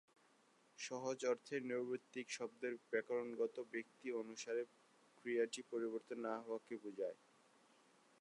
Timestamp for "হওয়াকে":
6.37-6.75